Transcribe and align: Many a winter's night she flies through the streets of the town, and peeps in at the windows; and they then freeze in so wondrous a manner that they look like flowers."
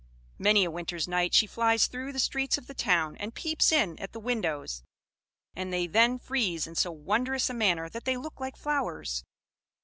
Many 0.39 0.63
a 0.63 0.71
winter's 0.71 1.07
night 1.07 1.31
she 1.31 1.45
flies 1.45 1.85
through 1.85 2.11
the 2.11 2.17
streets 2.17 2.57
of 2.57 2.65
the 2.65 2.73
town, 2.73 3.15
and 3.17 3.35
peeps 3.35 3.71
in 3.71 3.99
at 3.99 4.13
the 4.13 4.19
windows; 4.19 4.81
and 5.55 5.71
they 5.71 5.85
then 5.85 6.17
freeze 6.17 6.65
in 6.65 6.73
so 6.73 6.91
wondrous 6.91 7.51
a 7.51 7.53
manner 7.53 7.87
that 7.87 8.05
they 8.05 8.17
look 8.17 8.39
like 8.39 8.57
flowers." 8.57 9.23